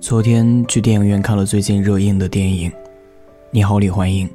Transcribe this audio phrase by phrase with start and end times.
[0.00, 2.70] 昨天去电影院看了最近热映的电影
[3.50, 4.28] 《你好，李焕英》。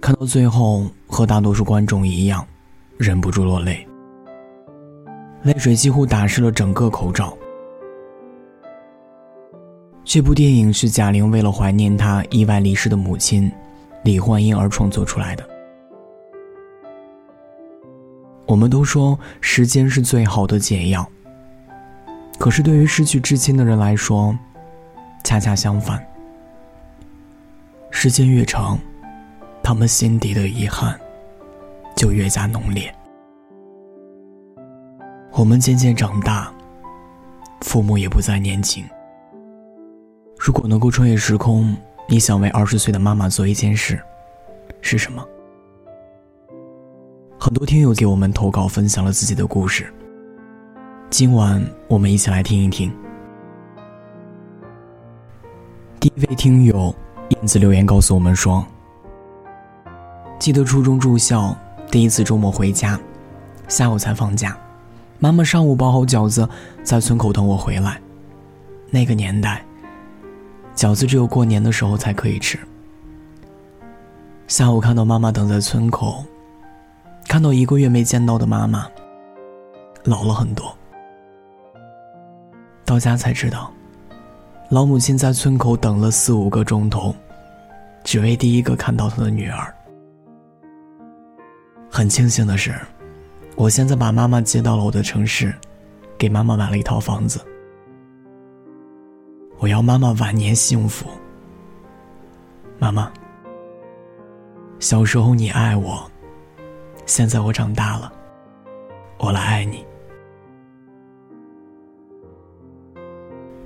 [0.00, 2.44] 看到最后，和大多数观众一样，
[2.98, 3.86] 忍不住落泪，
[5.44, 7.32] 泪水几乎打湿了整个口罩。
[10.02, 13.48] 这部电影是贾玲为了怀念她意外离世的母亲
[14.02, 15.48] 李焕英而创作出来的。
[18.46, 21.08] 我们都说时间是最好的解药，
[22.42, 24.36] 可是对于失去至亲的人来说，
[25.22, 26.04] 恰恰相反。
[27.88, 28.76] 时间越长，
[29.62, 30.98] 他们心底的遗憾
[31.94, 32.92] 就越加浓烈。
[35.30, 36.52] 我们渐渐长大，
[37.60, 38.84] 父母也不再年轻。
[40.36, 41.76] 如果能够穿越时空，
[42.08, 44.02] 你想为二十岁的妈妈做一件事，
[44.80, 45.24] 是什么？
[47.38, 49.94] 很多听友给我们投稿，分享了自己的故事。
[51.12, 52.90] 今晚我们一起来听一听。
[56.00, 56.92] 第一位听友
[57.28, 58.64] 燕子留言告诉我们说
[60.40, 61.54] ：“记得初中住校，
[61.90, 62.98] 第一次周末回家，
[63.68, 64.56] 下午才放假，
[65.18, 66.48] 妈妈上午包好饺子，
[66.82, 68.00] 在村口等我回来。
[68.88, 69.62] 那个年代。”
[70.74, 72.58] 饺子只有过年的时候才可以吃。
[74.48, 76.24] 下午看到妈妈等在村口，
[77.28, 78.86] 看到一个月没见到的妈妈，
[80.04, 80.74] 老了很多。
[82.92, 83.72] 到家才知道，
[84.68, 87.16] 老母亲在村口等了四五个钟头，
[88.04, 89.74] 只为第一个看到她的女儿。
[91.90, 92.78] 很庆幸的是，
[93.56, 95.54] 我现在把妈妈接到了我的城市，
[96.18, 97.40] 给妈妈买了一套房子。
[99.56, 101.08] 我要妈妈晚年幸福。
[102.78, 103.10] 妈妈，
[104.80, 106.06] 小时候你爱我，
[107.06, 108.12] 现在我长大了，
[109.16, 109.82] 我来爱你。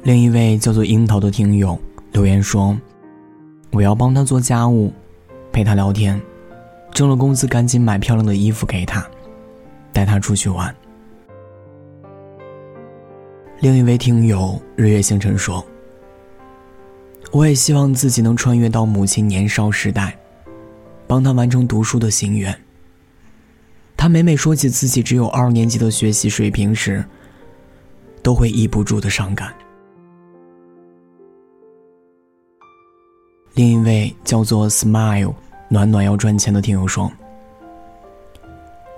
[0.07, 1.77] 另一位叫做樱桃的听友
[2.13, 2.79] 留言说
[3.75, 4.93] ：“我要帮他做家务，
[5.51, 6.23] 陪他聊天，
[6.93, 9.05] 挣了工资赶紧买漂亮的衣服给他，
[9.93, 10.73] 带他出去玩。”
[13.59, 15.67] 另一位听友日月星辰说。
[17.33, 20.17] 我也希望自己能穿越到母亲年少时代，
[21.09, 22.57] 帮她完成读书的心愿。
[23.97, 27.05] 他每每说起自己只有二年级的学习水平时，
[28.23, 29.53] 都会抑不住的伤感。
[33.57, 35.33] 另一位叫做 Smile
[35.71, 37.11] 暖暖要赚钱的听友说：“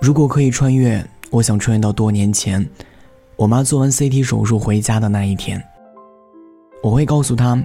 [0.01, 2.69] 如果可以穿越，我想穿越到多年前，
[3.37, 5.63] 我妈做完 CT 手术回家的那一天。
[6.83, 7.57] 我会告诉她。”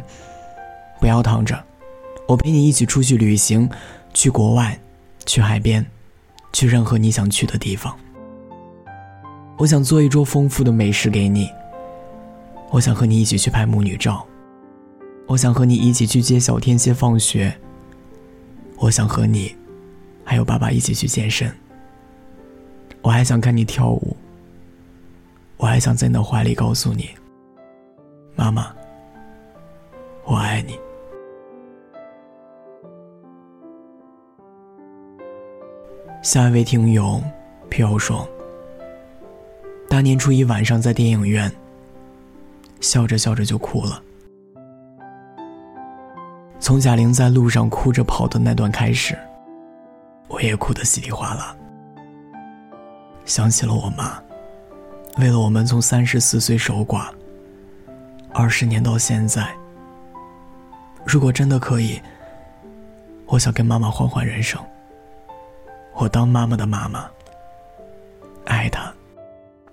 [1.00, 1.60] 不要躺着，
[2.28, 3.69] 我陪你一起出去旅行，
[4.15, 4.78] 去国外，
[5.26, 5.84] 去海边，
[6.53, 7.93] 去任何你想去的地方。
[9.56, 11.50] 我想做一桌丰富的美食给你。
[12.71, 14.25] 我想和你一起去拍母女照。
[15.27, 17.55] 我想和你一起去接小天蝎放学。
[18.77, 19.55] 我想和你，
[20.25, 21.51] 还有爸爸一起去健身。
[23.01, 24.17] 我还想看你跳舞。
[25.57, 27.09] 我还想在你的怀里告诉你，
[28.35, 28.75] 妈妈，
[30.25, 30.79] 我爱你。
[36.23, 37.23] 下一位听友，
[37.71, 38.29] 飘说
[39.89, 41.51] ：“大年初一晚上在电影院，
[42.81, 44.03] 笑着笑着就哭了。
[46.64, 49.14] 从贾玲在路上哭着跑的那段开始，
[50.28, 51.54] 我也哭得稀里哗啦。
[53.26, 54.19] 想起了我妈，
[55.19, 57.10] 为了我们从三十四岁守寡，
[58.32, 59.47] 二十年到现在。
[61.04, 62.00] 如果真的可以，
[63.26, 64.58] 我想跟妈妈换换人生。”
[65.92, 67.06] 我当妈妈的妈妈，
[68.46, 68.91] 爱她，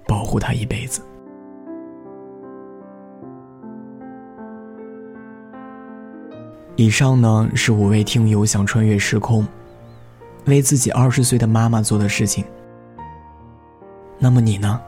[0.06, 1.02] 保护她一辈子。
[6.82, 9.48] 以上呢是五位听友想穿越时空，
[10.46, 12.44] 为自己二十岁的妈妈做的事情。
[14.18, 14.82] 那么你呢？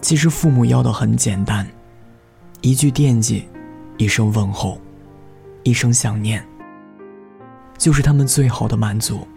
[0.00, 1.66] 其实父母要的很简单，
[2.62, 3.46] 一句惦记，
[3.98, 4.80] 一声问候，
[5.62, 6.42] 一声想念。
[7.76, 9.28] 就是他们最好的满足。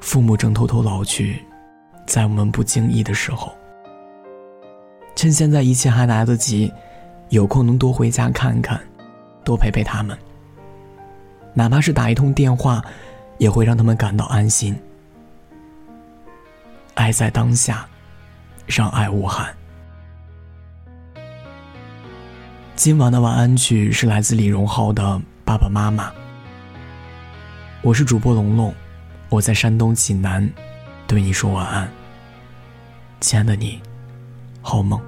[0.00, 1.42] 父母正偷偷老去，
[2.06, 3.50] 在我们不经意的时候，
[5.22, 6.72] 趁现在一切还来得及，
[7.28, 8.80] 有空能多回家看看，
[9.44, 10.18] 多陪陪他们。
[11.54, 12.84] 哪怕是打一通电话，
[13.38, 14.76] 也会让他们感到安心。
[16.94, 17.88] 爱在当下，
[18.66, 19.54] 让爱无憾。
[22.74, 25.22] 今晚的晚安曲是来自李荣浩的。
[25.44, 26.12] 爸爸妈妈，
[27.80, 28.74] 我是主播龙龙，
[29.28, 30.52] 我在山东济南，
[31.06, 31.88] 对你说晚安，
[33.20, 33.80] 亲爱的你，
[34.60, 35.00] 好梦。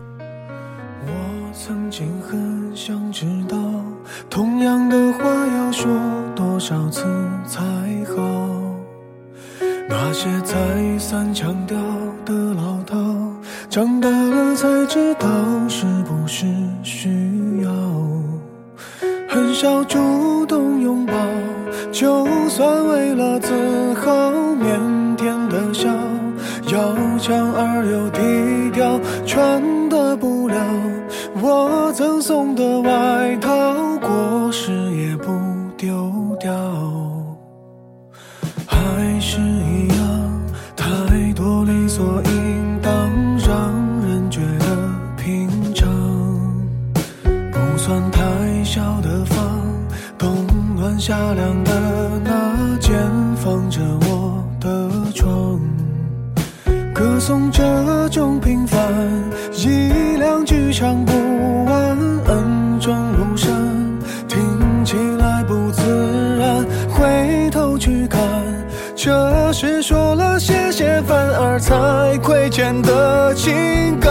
[1.57, 3.57] 曾经很想知道，
[4.29, 5.25] 同样的话
[5.57, 5.89] 要说
[6.35, 7.05] 多少次
[7.47, 7.63] 才
[8.15, 8.23] 好？
[9.89, 11.79] 那些再三强调
[12.25, 12.97] 的老套，
[13.71, 15.29] 长大了才知道
[15.69, 16.45] 是不是
[16.83, 17.71] 需要。
[19.29, 21.15] 很少主动拥抱，
[21.93, 23.55] 就算为了自
[23.95, 24.13] 豪，
[24.57, 25.89] 腼腆的笑，
[26.67, 29.63] 要强而又低调，穿
[32.27, 33.51] 送的外套，
[33.99, 35.31] 过时也不
[35.77, 36.11] 丢
[36.41, 36.51] 掉。
[38.67, 40.43] 还是一样，
[40.75, 40.87] 太
[41.35, 42.91] 多理所应当，
[43.37, 43.71] 让
[44.09, 44.65] 人觉得
[45.19, 45.87] 平常。
[47.53, 49.61] 不算太小的房，
[50.17, 52.97] 冬暖夏凉的那间，
[53.37, 55.61] 放着我的床。
[56.95, 58.81] 歌颂这种平凡，
[59.53, 61.13] 一两句唱不
[69.05, 74.11] 这是说了谢谢，反而才亏欠的情感。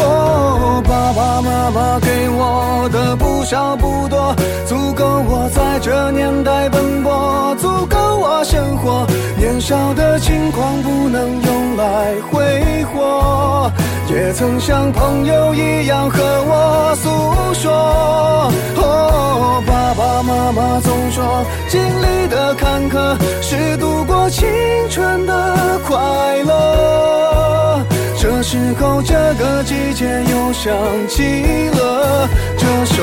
[0.00, 4.34] 哦，爸爸妈妈给我的不少不多，
[4.64, 9.06] 足够我在这年代奔波，足够我生活。
[9.36, 13.70] 年少的轻狂不能用来挥霍，
[14.08, 18.50] 也曾像朋友一样和我不说。
[18.76, 24.48] 哦，爸爸妈妈总说，经历的坎坷是度过青
[24.90, 27.84] 春的快乐。
[28.18, 30.72] 这时候，这个季节又想
[31.08, 33.02] 起了这首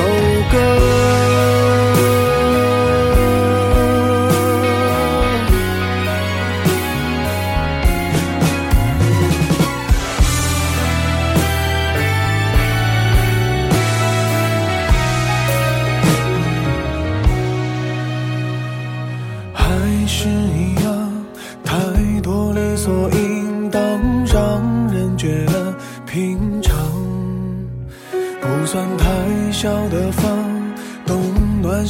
[0.50, 0.56] 歌。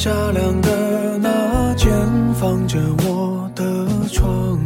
[0.02, 1.92] 夏凉的那间，
[2.32, 3.62] 放着我的
[4.10, 4.58] 床。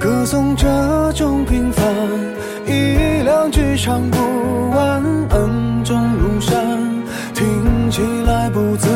[0.00, 0.66] 歌颂这
[1.12, 1.84] 种平凡，
[2.64, 6.78] 一两句唱不完，恩重如山，
[7.34, 8.88] 听起来不自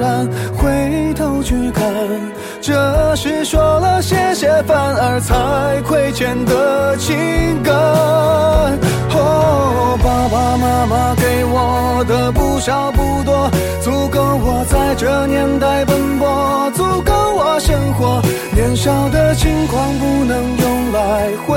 [0.00, 0.28] 然。
[0.56, 1.84] 回头去看，
[2.60, 2.74] 这
[3.16, 7.74] 是说了谢谢，反而才亏欠的情感。
[9.18, 18.20] 哦，爸爸妈妈给我的不少不多，足够我在这年代奔波，足够我生活。
[18.54, 21.56] 年少的轻狂不能用来挥，